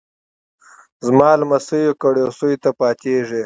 [1.05, 3.39] زما لمسیو کړوسیو ته پاتیږي